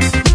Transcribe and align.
grown 0.00 0.25